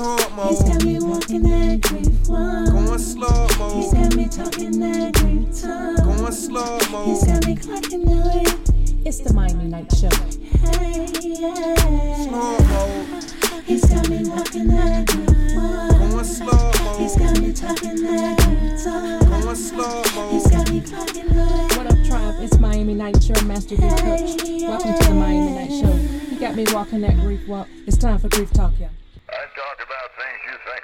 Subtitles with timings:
[0.00, 0.48] Slow mo.
[0.48, 2.72] He's got me walking that grief one.
[2.72, 3.76] Going slow mo.
[3.76, 5.96] He's got me talking that grief tongue.
[5.96, 7.04] Going slow mo.
[7.04, 9.04] He's got me clocking the way.
[9.04, 10.08] It's the Miami Knight Show.
[10.08, 12.16] Hey, yeah.
[12.16, 13.20] Slow mo.
[13.66, 16.10] He's got me walking that grief one.
[16.10, 17.24] Going slow He's mo.
[17.26, 19.42] got me talking that grief tongue.
[19.42, 20.50] Going slow He's mo.
[20.50, 21.76] got me clocking the way.
[21.76, 22.42] What up, tribe?
[22.42, 24.40] It's Miami Knight Show, Master Grief Coach.
[24.64, 25.92] Welcome to the Miami Knight Show.
[26.32, 27.68] You got me walking that grief walk.
[27.86, 28.88] It's time for Grief Talk, y'all.
[29.30, 30.82] I talk about things you think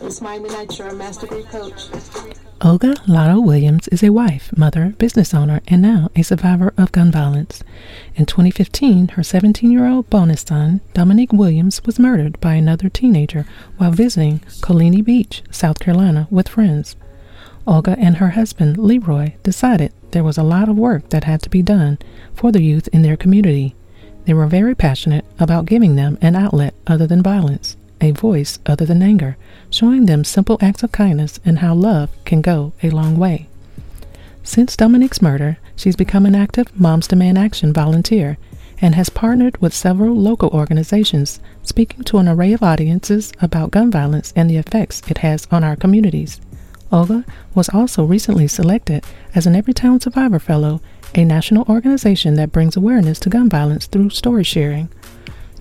[0.00, 1.88] It's Miami Knight Show, Master Coach.
[2.60, 7.10] Olga Lotto Williams is a wife, mother, business owner, and now a survivor of gun
[7.10, 7.64] violence.
[8.14, 13.46] In 2015, her 17 year old bonus son, Dominique Williams, was murdered by another teenager
[13.78, 16.96] while visiting Coligny Beach, South Carolina, with friends.
[17.66, 21.50] Olga and her husband, Leroy, decided there was a lot of work that had to
[21.50, 21.98] be done
[22.34, 23.74] for the youth in their community.
[24.26, 28.84] They were very passionate about giving them an outlet other than violence, a voice other
[28.84, 29.36] than anger,
[29.70, 33.48] showing them simple acts of kindness and how love can go a long way.
[34.42, 38.38] Since Dominique's murder, she's become an active Moms Demand Action volunteer
[38.80, 43.90] and has partnered with several local organizations, speaking to an array of audiences about gun
[43.90, 46.40] violence and the effects it has on our communities.
[46.92, 50.80] Olga was also recently selected as an Everytown Survivor Fellow,
[51.14, 54.88] a national organization that brings awareness to gun violence through story sharing.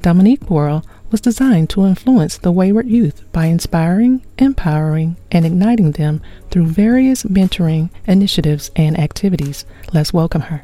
[0.05, 6.21] Dominique World was designed to influence the wayward youth by inspiring, empowering, and igniting them
[6.51, 9.65] through various mentoring initiatives and activities.
[9.93, 10.63] Let's welcome her.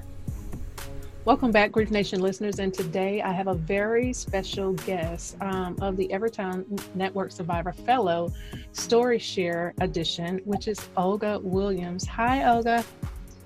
[1.26, 2.60] Welcome back, Grief Nation listeners.
[2.60, 8.32] And today I have a very special guest um, of the Everytown Network Survivor Fellow
[8.74, 12.06] Story Share Edition, which is Olga Williams.
[12.06, 12.86] Hi, Olga.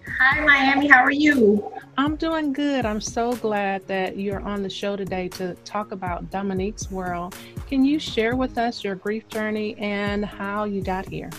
[0.08, 0.88] Hi, Miami.
[0.88, 1.72] How are you?
[1.98, 2.86] I'm doing good.
[2.86, 7.36] I'm so glad that you're on the show today to talk about Dominique's World.
[7.68, 11.30] Can you share with us your grief journey and how you got here?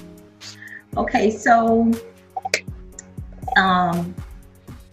[0.96, 1.90] Okay, so
[3.56, 4.14] um,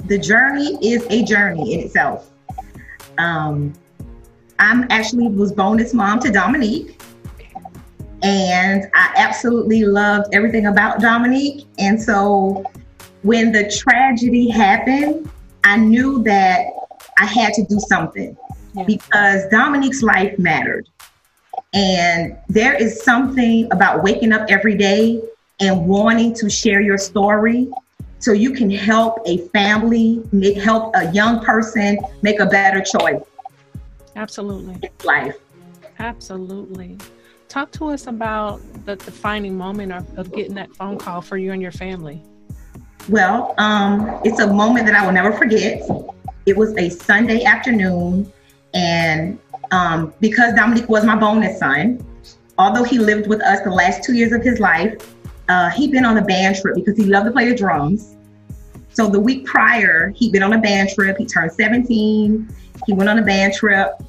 [0.05, 2.31] the journey is a journey in itself.
[3.17, 3.73] Um,
[4.59, 7.01] I'm actually was bonus mom to Dominique,
[8.22, 11.66] and I absolutely loved everything about Dominique.
[11.79, 12.63] And so
[13.23, 15.29] when the tragedy happened,
[15.63, 16.66] I knew that
[17.17, 18.38] I had to do something
[18.73, 18.84] Yeah.
[18.84, 20.88] because Dominique's life mattered.
[21.73, 25.22] And there is something about waking up every day
[25.59, 27.67] and wanting to share your story
[28.19, 33.22] so you can help a family, make, help a young person make a better choice
[34.16, 34.90] Absolutely.
[35.03, 35.35] life.
[36.00, 36.97] Absolutely.
[37.50, 41.51] Talk to us about the defining moment of, of getting that phone call for you
[41.51, 42.23] and your family.
[43.09, 45.81] Well, um, it's a moment that I will never forget.
[46.46, 48.31] It was a Sunday afternoon,
[48.74, 49.40] and
[49.72, 52.06] um, because Dominique was my bonus son,
[52.58, 55.16] although he lived with us the last two years of his life,
[55.50, 58.16] uh, he'd been on a band trip because he loved to play the drums.
[58.94, 61.18] So the week prior, he'd been on a band trip.
[61.18, 62.56] He turned 17.
[62.85, 64.02] He went on a band trip.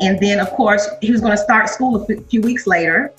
[0.00, 3.12] And then, of course, he was going to start school a few weeks later.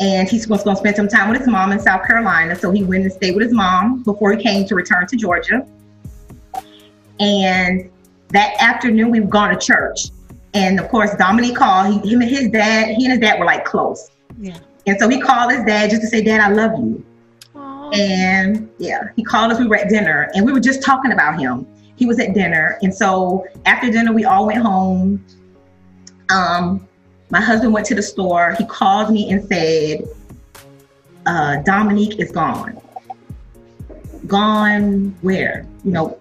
[0.00, 2.54] And he was going to spend some time with his mom in South Carolina.
[2.56, 5.66] So he went and stayed with his mom before he came to return to Georgia.
[7.18, 7.90] And
[8.28, 10.10] that afternoon, we were gone to church.
[10.54, 12.02] And of course, Dominique called.
[12.02, 14.10] He, him and his dad, he and his dad were like close.
[14.40, 14.58] Yeah.
[14.86, 17.04] And so he called his dad just to say, Dad, I love you.
[17.56, 17.90] Aw.
[17.90, 19.58] And yeah, he called us.
[19.58, 21.66] We were at dinner and we were just talking about him.
[21.96, 22.78] He was at dinner.
[22.80, 25.22] And so after dinner, we all went home.
[26.30, 26.87] Um,
[27.30, 28.54] my husband went to the store.
[28.58, 30.08] He called me and said,
[31.26, 32.80] uh, Dominique is gone.
[34.26, 35.66] Gone where?
[35.84, 36.18] You know,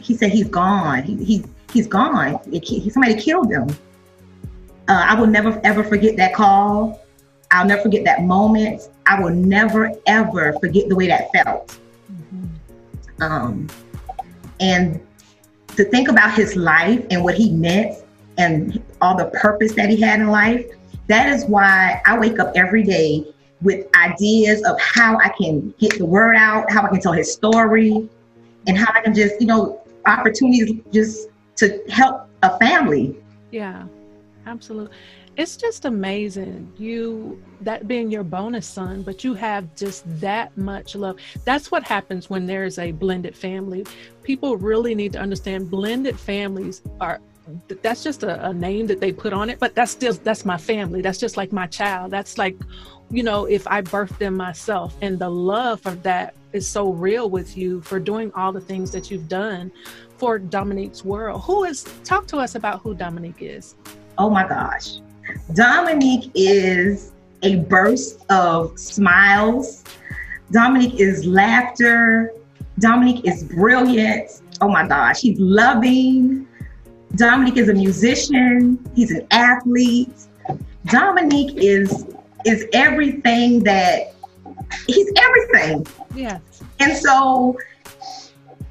[0.00, 1.02] he said he's gone.
[1.04, 2.40] He, he, he's gone.
[2.50, 3.68] He, somebody killed him.
[4.88, 7.00] Uh, I will never ever forget that call.
[7.52, 8.82] I'll never forget that moment.
[9.06, 11.78] I will never ever forget the way that felt.
[13.20, 13.68] Um,
[14.58, 15.00] and
[15.76, 18.01] to think about his life and what he meant
[18.38, 20.66] and all the purpose that he had in life,
[21.08, 23.26] that is why I wake up every day
[23.60, 27.32] with ideas of how I can get the word out, how I can tell his
[27.32, 28.08] story,
[28.66, 33.16] and how I can just, you know, opportunities just to help a family.
[33.50, 33.84] Yeah,
[34.46, 34.94] absolutely.
[35.36, 36.70] It's just amazing.
[36.76, 41.16] You that being your bonus son, but you have just that much love.
[41.44, 43.86] That's what happens when there's a blended family.
[44.22, 47.20] People really need to understand blended families are
[47.82, 50.56] that's just a, a name that they put on it, but that's still that's my
[50.56, 51.02] family.
[51.02, 52.10] That's just like my child.
[52.10, 52.56] That's like,
[53.10, 54.96] you know, if I birthed them myself.
[55.02, 58.90] And the love for that is so real with you for doing all the things
[58.92, 59.72] that you've done
[60.16, 61.42] for Dominique's world.
[61.42, 63.74] Who is talk to us about who Dominique is.
[64.18, 65.00] Oh my gosh.
[65.54, 67.12] Dominique is
[67.42, 69.84] a burst of smiles.
[70.50, 72.32] Dominique is laughter.
[72.78, 74.42] Dominique is brilliant.
[74.60, 76.46] Oh my gosh, he's loving.
[77.16, 78.78] Dominique is a musician.
[78.94, 80.10] He's an athlete.
[80.86, 82.06] Dominique is
[82.44, 84.14] is everything that
[84.86, 85.86] he's everything.
[86.14, 86.40] Yes.
[86.80, 87.56] And so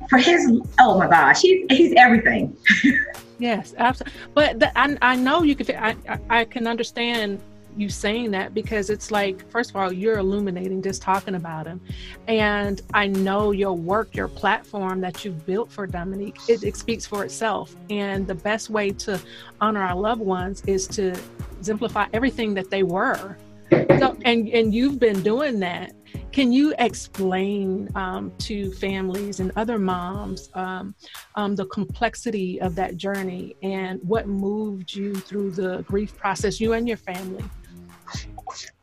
[0.10, 2.56] for his oh my gosh, he's he's everything.
[3.40, 4.20] Yes, absolutely.
[4.36, 5.76] But the, I, I know you can.
[5.76, 7.42] I, I- I can understand
[7.78, 11.82] you saying that because it's like, first of all, you're illuminating just talking about him,
[12.28, 17.06] and I know your work, your platform that you've built for Dominique, it, it speaks
[17.06, 17.76] for itself.
[17.90, 19.20] And the best way to
[19.60, 21.14] honor our loved ones is to
[21.58, 23.38] exemplify everything that they were.
[23.72, 25.94] So, and and you've been doing that.
[26.32, 30.96] Can you explain um, to families and other moms um,
[31.36, 36.74] um, the complexity of that journey and what moved you through the grief process, you
[36.74, 37.44] and your family?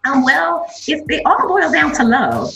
[0.09, 2.53] Um, well, it, it all boils down to love.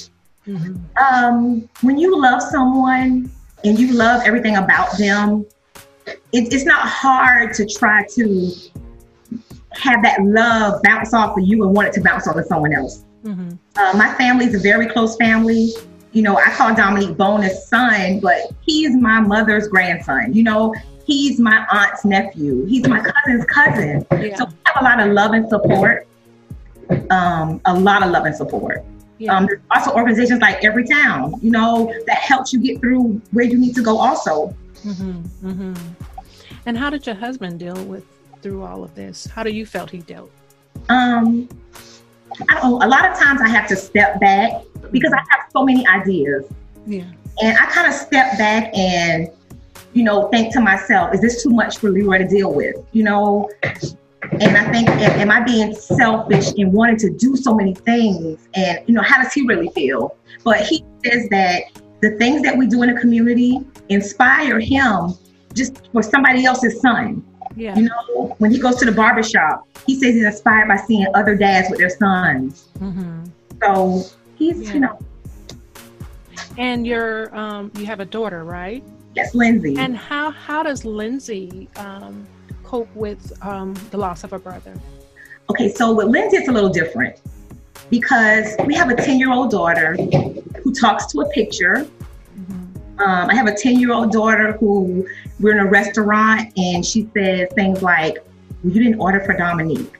[0.96, 3.30] Um, when you love someone
[3.64, 5.46] and you love everything about them,
[6.06, 8.52] it, it's not hard to try to
[9.72, 12.74] have that love bounce off of you and want it to bounce off of someone
[12.74, 13.04] else.
[13.24, 13.56] Mhm.
[13.76, 15.70] Uh, my family is a very close family.
[16.12, 20.34] You know, I call Dominique Bonus son, but he's my mother's grandson.
[20.34, 20.74] You know,
[21.06, 22.66] he's my aunt's nephew.
[22.66, 24.04] He's my cousin's cousin.
[24.10, 24.36] Yeah.
[24.36, 26.06] So we have a lot of love and support.
[27.10, 28.84] Um, a lot of love and support.
[29.18, 29.36] Yeah.
[29.36, 33.58] Um, there's also organizations like Everytown, you know, that helps you get through where you
[33.58, 33.98] need to go.
[33.98, 34.54] Also,
[34.84, 35.78] Mhm, mhm.
[36.66, 38.04] And how did your husband deal with
[38.42, 39.26] through all of this?
[39.26, 40.30] How do you felt he dealt?
[40.88, 41.48] um,
[42.48, 42.86] I don't know.
[42.86, 46.44] A lot of times I have to step back because I have so many ideas.
[46.86, 47.04] Yeah.
[47.42, 49.28] And I kind of step back and,
[49.92, 52.76] you know, think to myself, is this too much for Leroy to deal with?
[52.92, 53.50] You know,
[54.30, 58.48] and I think, am I being selfish in wanting to do so many things?
[58.54, 60.16] And, you know, how does he really feel?
[60.44, 61.62] But he says that
[62.00, 65.14] the things that we do in the community inspire him
[65.54, 67.24] just for somebody else's son.
[67.56, 67.76] Yeah.
[67.76, 71.06] You know, when he goes to the barber shop, he says he's inspired by seeing
[71.14, 72.68] other dads with their sons.
[72.78, 73.24] Mm-hmm.
[73.62, 74.04] So
[74.36, 74.74] he's, Yeah.
[74.74, 74.98] you know,
[76.58, 78.82] And your um, you have a daughter, right?
[79.14, 79.76] yes, Lindsay.
[79.78, 82.26] And how how does Lindsay um,
[82.72, 84.74] cope with um, the loss of a brother?
[85.50, 87.20] Okay, so with Lindsay, it's a little different
[87.90, 89.94] because we have a 10 year old daughter
[90.62, 91.86] who talks to a picture.
[92.98, 95.06] Um, I have a 10 year old daughter who
[95.38, 98.14] we're in a restaurant and she says things like,
[98.62, 99.94] well, You didn't order for Dominique.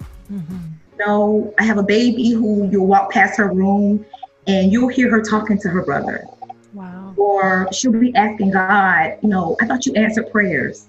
[0.98, 4.06] No, I have a baby who you'll walk past her room
[4.46, 6.24] and you'll hear her talking to her brother.
[6.72, 7.12] Wow.
[7.18, 10.86] Or she'll be asking God, you know, I thought you answered prayers.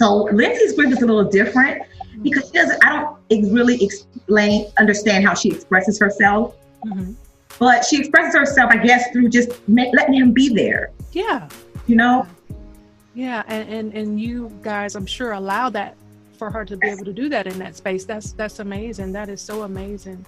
[0.00, 1.82] So Lindsay's grief is a little different
[2.22, 2.82] because she doesn't.
[2.82, 2.88] I
[3.30, 6.56] don't really explain, understand how she expresses herself,
[6.86, 7.14] Mhm.
[7.58, 10.90] but she expresses herself, I guess, through just letting him be there.
[11.12, 11.48] Yeah.
[11.86, 12.26] You know,
[13.14, 15.96] Yeah, and, and and you guys, I'm sure, allow that
[16.38, 18.06] for her to be able to do that in that space.
[18.06, 19.12] That's that's amazing.
[19.12, 20.24] That is so amazing.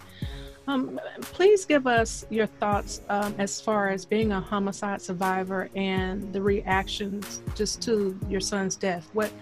[0.69, 6.33] Um, please give us your thoughts um, as far as being a homicide survivor and
[6.33, 9.09] the reactions just to your son's death.
[9.13, 9.33] What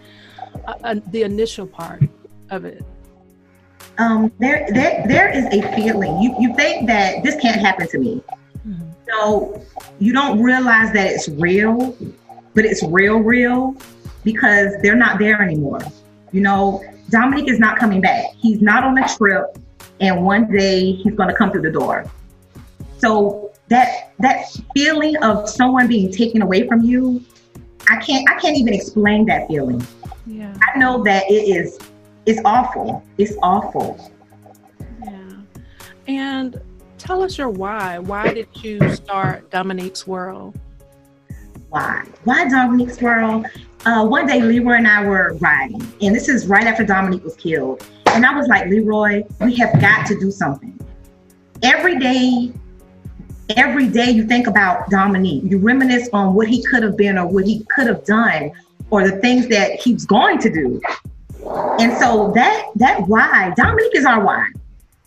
[0.67, 2.03] uh, uh, the initial part
[2.49, 2.83] of it?
[3.99, 6.21] um, there, there, there is a feeling.
[6.23, 8.23] You, you think that this can't happen to me.
[8.67, 8.95] Mhm.
[9.09, 9.63] So
[9.99, 11.97] you don't realize that it's real,
[12.55, 13.77] but it's real, real
[14.25, 15.81] because they're not there anymore.
[16.33, 18.25] You know, Dominique is not coming back.
[18.39, 19.59] He's not on a trip,
[20.01, 22.11] and one day he's going to come through the door.
[22.99, 27.25] So that that feeling of someone being taken away from you,
[27.89, 29.87] I can't I can't even explain that feeling.
[30.27, 31.79] Yeah, I know that it is
[32.27, 33.03] it's awful.
[33.19, 33.99] It's awful.
[35.03, 35.33] yeah.
[36.07, 36.61] And
[36.99, 37.99] tell us your why.
[37.99, 40.59] Why did you start Dominique's World?
[41.71, 42.05] Why?
[42.25, 43.47] Why Dominique's World?
[43.87, 47.37] Uh, one day, Leroy and I were riding, and this is right after Dominique was
[47.37, 47.87] killed.
[48.15, 50.79] And I was like, Leroy, we have got to do something.
[51.63, 52.53] Every day,
[53.57, 57.27] every day you think about Dominique, you reminisce on what he could have been or
[57.27, 58.53] what he could have done
[58.91, 60.81] or the things that he's going to do.
[61.79, 64.47] And so that that why, Dominique is our why.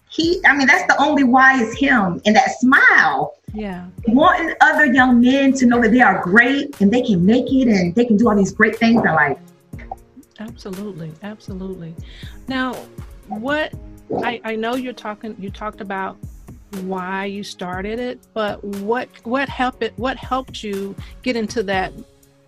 [0.09, 2.21] He, I mean, that's the only why is him.
[2.25, 6.91] And that smile, Yeah, wanting other young men to know that they are great and
[6.91, 9.37] they can make it and they can do all these great things in life.
[10.39, 11.95] Absolutely, absolutely.
[12.47, 12.73] Now,
[13.27, 13.73] what
[14.23, 15.35] I, I know you're talking.
[15.39, 16.17] You talked about
[16.81, 19.93] why you started it, but what what helped it?
[19.97, 21.93] What helped you get into that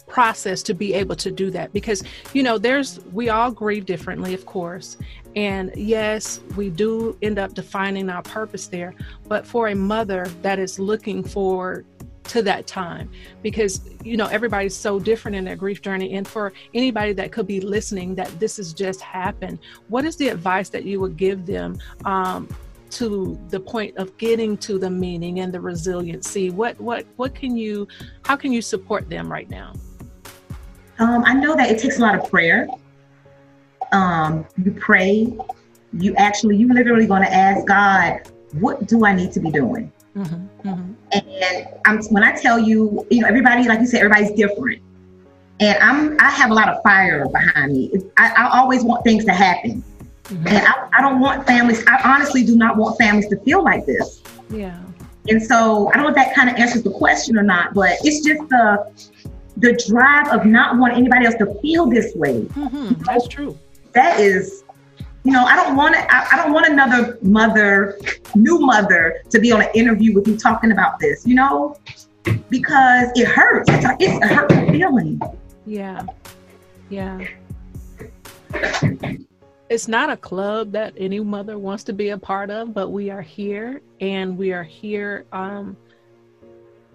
[0.07, 1.71] process to be able to do that?
[1.73, 4.97] Because you know, there's we all grieve differently, of course,
[5.35, 8.93] And yes, we do end up defining our purpose there.
[9.27, 11.85] But for a mother that is looking forward
[12.29, 13.09] to that time,
[13.41, 16.15] because, you know, everybody's so different in their grief journey.
[16.15, 20.29] And for anybody that could be listening that this has just happened, what is the
[20.29, 21.77] advice that you would give them?
[22.03, 22.47] Um,
[22.91, 27.57] to the point of getting to the meaning and the resiliency what what what can
[27.57, 27.85] you
[28.23, 29.73] how can you support them right now
[30.99, 32.67] Um, I know that it takes a lot of prayer.
[33.91, 35.37] Um, you pray.
[35.93, 38.21] You actually, you literally going to ask God,
[38.53, 39.91] what do I need to be doing?
[40.15, 40.91] Mm-hmm, mm-hmm.
[41.11, 44.81] And I'm when I tell you, you know, everybody, like you said, everybody's different.
[45.59, 47.91] And I'm, I have a lot of fire behind me.
[48.17, 49.83] I, I always want things to happen,
[50.25, 50.47] Mhm.
[50.47, 51.83] and I, I don't want families.
[51.87, 54.21] I honestly do not want families to feel like this.
[54.49, 54.77] yeah
[55.29, 57.91] And so I don't know if that kind of answers the question or not, but
[58.03, 58.91] it's just the
[59.57, 62.41] the drive of not wanting anybody else to feel this way.
[62.41, 63.57] hmm that's true
[63.93, 64.64] that is
[65.25, 67.97] you know i don't want to I, I don't want another mother
[68.35, 71.75] new mother to be on an interview with you talking about this you know?
[72.49, 75.21] Because it hurts it's a, it's a hurtful feeling.
[75.65, 76.05] Yeah
[76.89, 77.25] yeah.
[79.67, 83.09] It's not a club that any mother wants to be a part of but we
[83.09, 85.75] are here and we are here um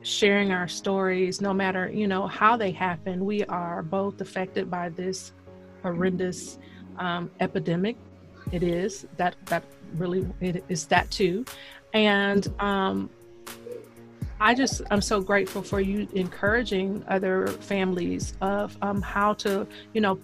[0.02, 3.24] sharing our stories no matter you know how they happen.
[3.24, 5.32] We are both affected by this
[5.82, 6.58] horrendous
[6.98, 7.96] um, epidemic
[8.52, 9.62] it is that that
[9.94, 11.44] really it is that too
[11.92, 13.10] and um
[14.42, 20.00] I just I'm so grateful for you encouraging other families of um, how to you
[20.00, 20.18] know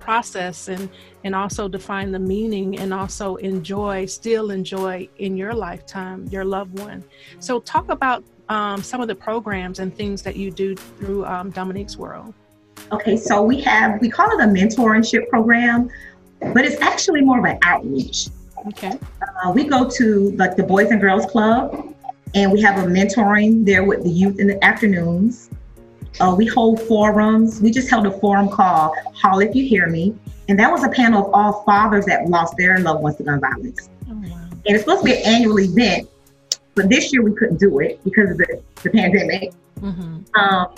[0.00, 0.88] process and
[1.22, 6.80] and also define the meaning and also enjoy still enjoy in your lifetime your loved
[6.80, 7.04] one.
[7.38, 11.50] So talk about um, some of the programs and things that you do through um,
[11.50, 12.34] Dominique's World.
[12.90, 15.88] okay so we have we call it a mentorship program
[16.40, 18.28] but it's actually more of an outreach.
[18.68, 18.98] Okay.
[19.42, 21.94] uh, we go to like the boys and girls club
[22.34, 25.48] and we have a mentoring there with the youth in the afternoons.
[26.20, 27.60] Uh, we hold forums.
[27.60, 30.14] We just held a forum called hall if you hear me
[30.48, 33.40] and that was a panel of all fathers that lost their loved ones to gun
[33.40, 33.88] violence.
[34.10, 34.48] Oh wow.
[34.50, 36.08] and it's supposed to be an annual event
[36.74, 39.52] but this year we couldn't do it because of the, the pandemic.
[39.80, 40.74] Hmm um,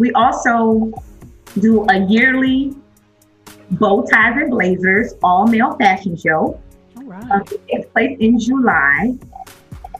[0.00, 0.92] we also
[1.58, 2.74] do a yearly
[3.72, 6.60] bow ties and blazers all male fashion show
[6.96, 7.30] All right.
[7.30, 9.14] um, it takes place in July.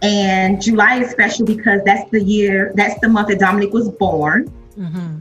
[0.03, 4.47] And July is special because that's the year, that's the month that Dominique was born.
[4.75, 5.21] hmm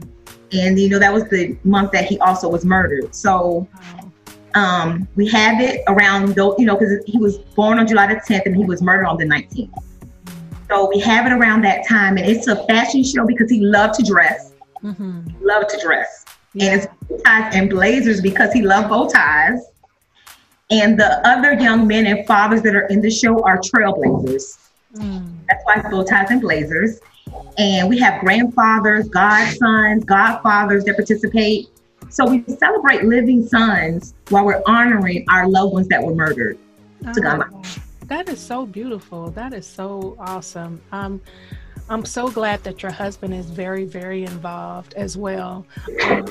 [0.52, 3.14] And, you know, that was the month that he also was murdered.
[3.14, 4.12] So Wow.
[4.54, 8.20] um, we have it around, those, you know, because he was born on July the
[8.20, 9.70] 10th and he was murdered on the 19th.
[10.68, 12.16] So we have it around that time.
[12.16, 16.24] And it's a fashion show because he loved to dress, hmm loved to dress.
[16.54, 16.72] Yeah.
[16.72, 19.60] And it's bow ties and blazers because he loved bow ties.
[20.70, 24.58] And the other young men and fathers that are in the show are trailblazers.
[24.94, 25.32] Mm.
[25.48, 27.00] That's why it's bow ties and blazers.
[27.58, 31.68] And we have grandfathers, godsons, godfathers that participate.
[32.08, 36.58] So we celebrate living sons while we're honoring our loved ones that were murdered.
[37.06, 37.62] Oh,
[38.06, 39.30] That is so beautiful.
[39.30, 40.80] That is so awesome.
[40.90, 41.20] Um,
[41.90, 45.66] I'm so glad that your husband is very, very involved as well,
[46.04, 46.24] um,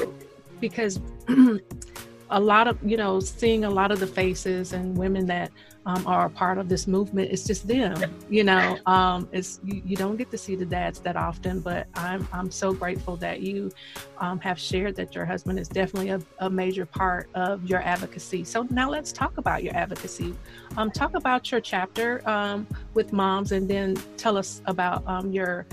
[0.61, 1.01] because
[2.29, 5.51] a lot of you know seeing a lot of the faces and women that
[5.85, 7.31] um, are a part of this movement.
[7.31, 7.95] It's just them
[8.29, 11.87] you know um, it's you, you don't get to see the dads that often but
[11.95, 13.71] i'm i'm so grateful that you
[14.19, 18.43] um, have shared that your husband is definitely a, a major part of your advocacy.
[18.43, 20.35] So now let's talk about your advocacy.
[20.77, 25.65] Um, talk about your chapter um, with moms and then tell us about um, your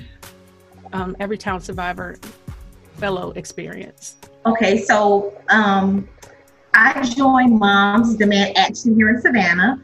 [0.92, 2.16] um, Everytown survivor
[2.94, 4.16] fellow experience.
[4.46, 6.08] Okay, so um,
[6.74, 9.82] I joined Moms Demand Action here in Savannah.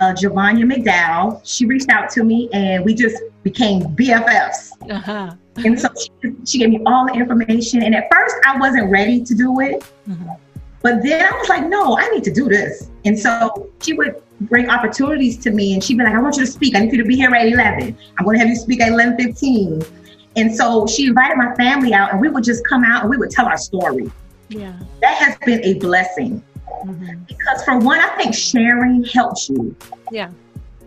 [0.00, 4.70] Uh, Giovanna McDowell, she reached out to me and we just became BFFs.
[4.90, 7.82] uh-huh And so she, she gave me all the information.
[7.82, 9.84] And at first, I wasn't ready to do it.
[10.08, 10.36] Mhm.
[10.82, 12.90] But then I was like, no, I need to do this.
[13.06, 16.44] And so she would bring opportunities to me and she'd be like, I want you
[16.44, 16.76] to speak.
[16.76, 17.96] I need you to be here at 11.
[18.18, 19.88] I'm going to have you speak at eleven 11.15.
[20.36, 23.16] And so she invited my family out and we would just come out and we
[23.16, 24.10] would tell our story.
[24.48, 26.42] yeah That has been a blessing
[26.84, 27.26] Mhm.
[27.26, 29.74] because for one, I think sharing helps you.
[30.10, 30.30] yeah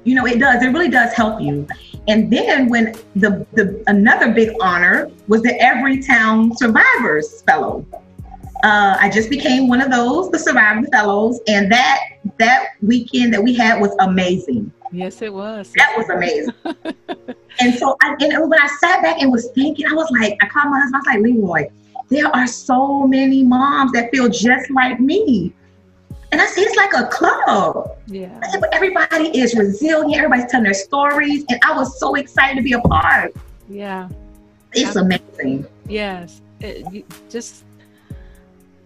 [0.03, 0.61] You know, it does.
[0.63, 1.67] It really does help you.
[2.07, 7.85] And then when the, the another big honor was the Everytown Survivors Fellow.
[8.63, 11.99] Uh, I just became one of those, the Survivor Fellows, and that
[12.39, 14.71] that weekend that we had was amazing.
[14.91, 16.53] yes it was That was amazing.
[17.59, 20.47] and so, I, and when I sat back and was thinking, I was like, I
[20.47, 20.95] called my husband.
[20.95, 21.63] I was like, Leroy,
[22.09, 25.53] there are so many moms that feel just like me.
[26.31, 27.97] And I see it's like a club.
[28.07, 28.39] Yeah.
[28.73, 30.15] Everybody is resilient.
[30.15, 33.33] Everybody's telling their stories, and I was so excited to be a part.
[33.69, 34.09] Yeah.
[34.73, 35.65] It's amazing.
[35.87, 36.41] Yes.
[36.59, 37.63] It, you, just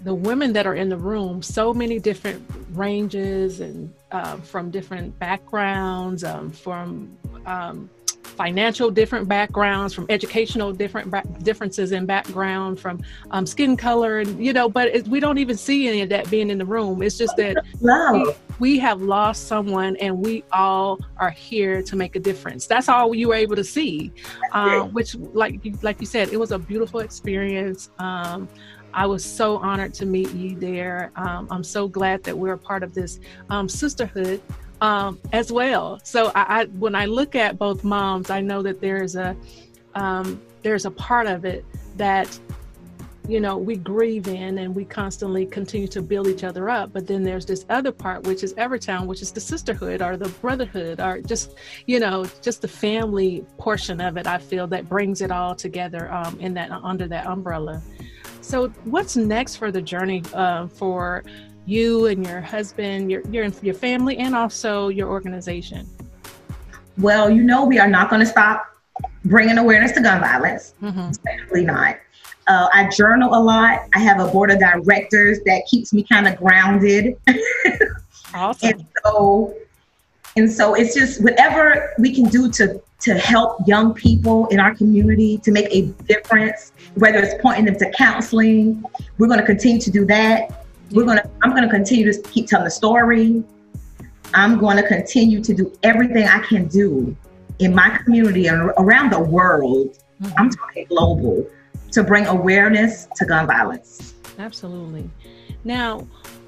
[0.04, 2.44] the women that are in the room, so many different
[2.74, 7.90] ranges and um, from different backgrounds, um, from um,
[8.32, 14.44] financial different backgrounds, from educational different ba- differences in background, from um, skin color, and
[14.44, 14.70] you know.
[14.70, 17.02] But it, we don't even see any of that being in the room.
[17.02, 18.40] It's just that Love.
[18.60, 22.68] we have lost someone, and we all are here to make a difference.
[22.68, 24.12] That's all you were able to see,
[24.54, 27.92] uh, which, like you- like you said, it was a beautiful experience.
[28.00, 28.48] Um,
[28.94, 31.12] I was so honored to meet you there.
[31.16, 33.20] Um, I'm so glad that we're a part of this
[33.50, 34.42] um, sisterhood
[34.82, 36.00] um, as well.
[36.04, 39.36] So I, I, when I look at both moms, I know that there's a
[39.94, 41.66] um, there's a part of it
[41.98, 42.40] that
[43.28, 47.06] you know we grieve in and we constantly continue to build each other up but
[47.06, 51.00] then there's this other part which is Everytown which is the sisterhood or the brotherhood
[51.00, 55.30] or just you know just the family portion of it i feel that brings it
[55.30, 57.82] all together um, in that under that umbrella
[58.42, 61.24] so what's next for the journey uh, for
[61.66, 65.88] you and your husband your, your your family and also your organization
[66.98, 68.66] Well, you know, we are not going to stop
[69.26, 70.74] bringing awareness to gun violence.
[70.82, 71.12] mm-hmm.
[71.24, 71.98] Definitely not.
[72.48, 73.88] Uh, I journal a lot.
[73.96, 77.16] I have a board of directors that keeps me kind of grounded.
[78.34, 79.56] awesome and so
[80.38, 84.74] and so it's just whatever we can do to to help young people in our
[84.76, 88.82] community to make a difference whether it's pointing them to counseling
[89.18, 90.61] we're going to continue to do that
[90.92, 93.44] we're to i'm going to continue to keep telling the story
[94.34, 97.16] i'm going to continue to do everything i can do
[97.60, 100.34] in my community and around the world Mhm.
[100.38, 101.46] i'm talking global
[101.92, 105.08] to bring awareness to gun violence Absolutely.
[105.66, 106.08] Now,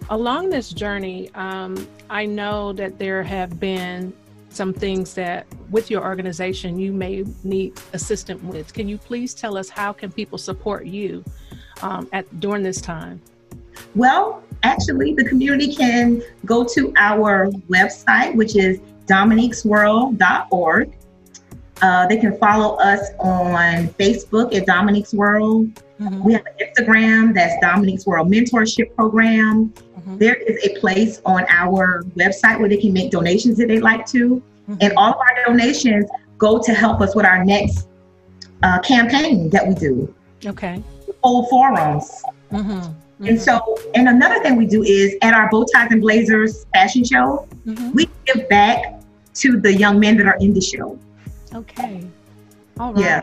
[0.09, 4.13] along this journey, um, I know that there have been
[4.49, 8.73] some things that with your organization you may need assistance with.
[8.73, 11.23] Can you please tell us how can people support you
[11.83, 13.21] um, at during this time?
[13.95, 20.91] Well, actually, the community can go to our website, which is dominiquesworld.org.
[21.81, 25.67] Uh, they can follow us on Facebook at Dominique's World.
[25.99, 29.73] Mhm, We have an Instagram that's Dominique's World Mentorship Program.
[30.07, 33.81] mhm, There is a place on our website where they can make donations if they'd
[33.81, 34.41] like to.
[34.69, 34.77] mhm.
[34.81, 36.05] And all of our donations
[36.37, 37.87] go to help us with our next
[38.63, 40.13] uh, campaign that we do,
[40.45, 40.81] Okay.
[41.21, 42.23] hold forums.
[43.23, 46.65] Mhm, And so, and another thing we do is at our Bow Ties and Blazers
[46.73, 47.93] fashion show, mhm.
[47.93, 49.01] we give back
[49.35, 50.97] to the young men that are in the show.
[51.55, 52.05] Okay.
[52.79, 53.03] All right.
[53.03, 53.21] Yeah.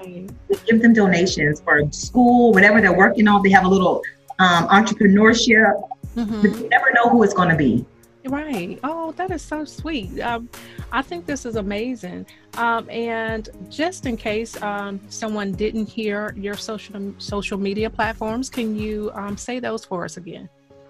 [0.48, 3.42] We give them donations for school, whatever they're working on.
[3.42, 4.02] They have a little
[4.38, 5.82] um, entrepreneurship,
[6.16, 6.40] Mhm.
[6.42, 7.84] but you never know who it's going to be.
[8.26, 8.78] Right.
[8.82, 10.18] Oh, that is so sweet.
[10.20, 10.48] Um,
[10.92, 12.26] I think this is amazing.
[12.56, 18.74] Um, and just in case um, someone didn't hear your social social media platforms, can
[18.76, 20.48] you um, say those for us again?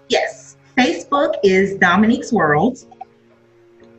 [0.09, 2.79] Yes, Facebook is Dominique's World.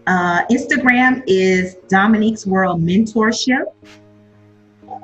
[0.07, 3.65] Uh, Instagram is Dominique's World Mentorship.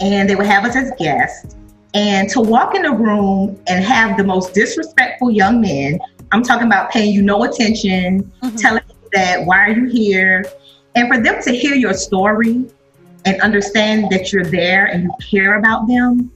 [0.00, 1.54] and they would have us as guests.
[1.94, 6.00] And to walk in the room and have the most disrespectful young men,
[6.32, 8.60] I'm talking about paying you no attention, Mhm.
[8.60, 10.44] telling you that why are you here,
[10.96, 12.64] and for them to hear your story
[13.24, 16.30] and understand that you're there and you care about them,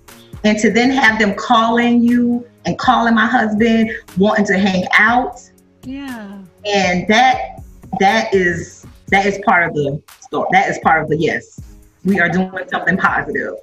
[0.44, 5.40] and to then have them calling you and calling my husband, wanting to hang out,
[5.84, 6.28] Yeah.
[6.64, 7.60] and that
[7.98, 10.46] that is that is part of the story.
[10.52, 11.58] That is part of the yes.
[12.04, 13.54] We are doing something positive.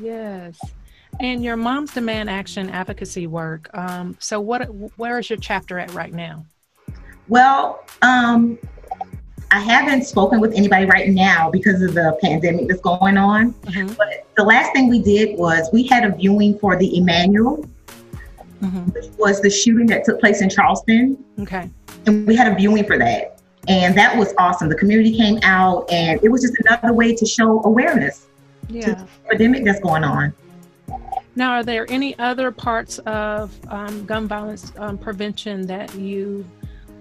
[0.00, 0.58] Yes.
[1.20, 3.68] And your mom's demand action advocacy work.
[3.74, 6.44] Um, so, what where is your chapter at right now?
[7.28, 8.58] Well, um,
[9.50, 13.52] I haven't spoken with anybody right now because of the pandemic that's going on.
[13.64, 13.96] Mhm.
[13.96, 17.64] But the last thing we did was we had a viewing for the Emanuel,
[18.62, 18.94] Mhm.
[18.94, 21.16] which was the shooting that took place in Charleston.
[21.40, 21.68] Okay.
[22.06, 25.84] and we had a viewing for that and that was awesome the community came out
[25.90, 28.26] and it was just another way to show awareness
[28.68, 28.82] Yeah.
[28.86, 30.32] to the epidemic that's going on
[31.38, 36.44] Now, are there any other parts of um, gun violence um, prevention that you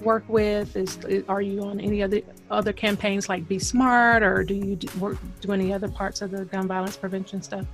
[0.04, 0.76] work with?
[0.78, 2.22] Is are you on any other
[2.52, 6.30] other campaigns like Be Smart, or do you do, work, do any other parts of
[6.30, 7.66] the gun violence prevention stuff?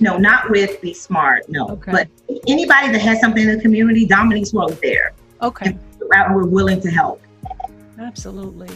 [0.00, 1.90] no not with be smart no Okay.
[1.90, 2.08] but
[2.46, 5.76] anybody that has something in the community dominique's right there Okay,
[6.08, 7.20] and we're willing to help
[7.98, 8.68] absolutely.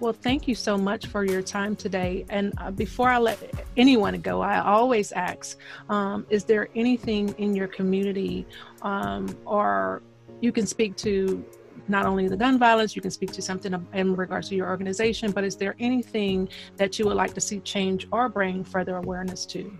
[0.00, 2.24] Well, thank you so much for your time today.
[2.28, 3.38] And uh, before I let
[3.76, 5.58] anyone go, I always ask
[5.88, 8.46] um, Is there anything in your community,
[8.82, 10.02] um, or
[10.40, 11.44] you can speak to
[11.88, 15.32] not only the gun violence, you can speak to something in regards to your organization,
[15.32, 19.46] but is there anything that you would like to see change or bring further awareness
[19.46, 19.76] to?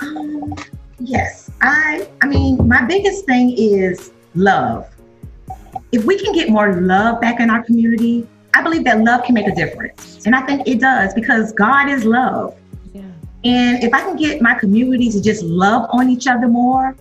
[0.00, 0.54] Um,
[0.98, 2.08] yes, I.
[2.22, 4.88] I mean, my biggest thing is love.
[5.90, 8.28] If we can get more love back in our community,
[8.58, 11.88] I believe that love can make a difference, and I think it does because God
[11.88, 12.56] is love.
[12.92, 13.02] Yeah.
[13.44, 16.96] And if I can get my community to just love on each other more,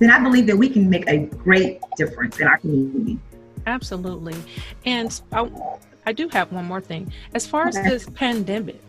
[0.00, 3.18] then I believe that we can make a great difference in our community.
[3.66, 4.34] Absolutely.
[4.84, 5.48] And I,
[6.04, 7.10] I do have one more thing.
[7.32, 8.82] As far as this pandemic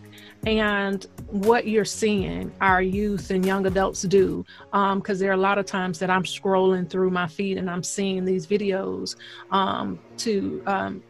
[0.45, 5.57] and what you're seeing our youth and young adults do, because there are a lot
[5.57, 9.15] of times that I'm scrolling through my feed and I'm seeing these videos
[9.51, 10.61] um, to.
[10.65, 11.01] Um,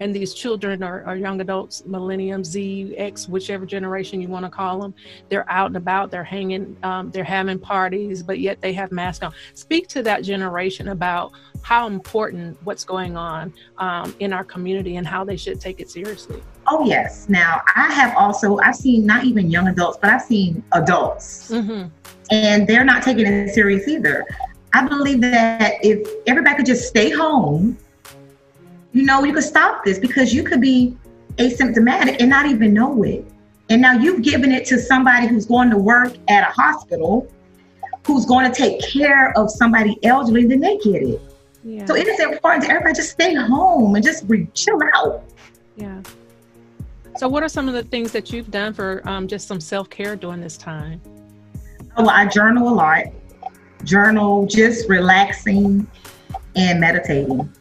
[0.00, 4.50] and these children are, are young adults, millennium, Z, X, whichever generation you want to
[4.50, 4.94] call them.
[5.28, 9.24] They're out and about, they're hanging, um, they're having parties, but yet they have masks
[9.24, 9.32] on.
[9.54, 11.32] Speak to that generation about
[11.62, 15.90] how important what's going on um, in our community and how they should take it
[15.90, 16.42] seriously.
[16.68, 17.28] Oh yes.
[17.28, 21.88] Now I have also I've seen not even young adults, but I've seen adults, Mm-hmm.
[22.30, 24.24] and they're not taking it serious either.
[24.74, 27.78] I believe that if everybody could just stay home,
[28.98, 30.96] you know, you could stop this because you could be
[31.36, 33.24] asymptomatic and not even know it.
[33.70, 37.32] And now you've given it to somebody who's going to work at a hospital,
[38.04, 41.22] who's going to take care of somebody elderly, then they get it.
[41.62, 41.84] Yeah.
[41.84, 45.22] So it is important to everybody just stay home and just re- chill out.
[45.76, 46.02] yeah.
[47.18, 49.90] So, what are some of the things that you've done for um, just some self
[49.90, 51.00] care during this time?
[51.96, 53.04] Oh, Well, I journal a lot.
[53.84, 55.86] Journal, just relaxing
[56.54, 57.52] and meditating.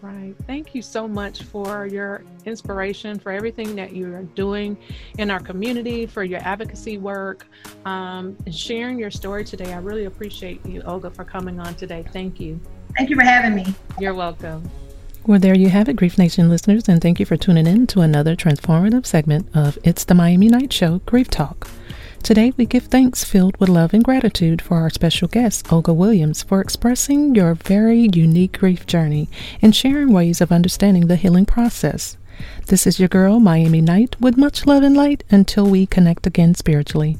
[0.00, 0.34] All right.
[0.46, 4.76] Thank you so much for your inspiration, for everything that you are doing
[5.18, 7.46] in our community, for your advocacy work,
[7.84, 9.72] um, and sharing your story today.
[9.72, 12.04] I really appreciate you, Olga, for coming on today.
[12.12, 12.60] Thank you.
[12.96, 13.74] Thank you for having me.
[13.98, 14.70] You're welcome.
[15.26, 18.00] Well, there you have it, Grief Nation listeners, and thank you for tuning in to
[18.00, 21.68] another transformative segment of It's the Miami Knight Show Grief Talk.
[22.22, 26.42] Today, we give thanks filled with love and gratitude for our special guest, Olga Williams,
[26.42, 29.30] for expressing your very unique grief journey
[29.62, 32.18] and sharing ways of understanding the healing process.
[32.66, 36.54] This is your girl, Miami Knight, with much love and light until we connect again
[36.54, 37.16] spiritually.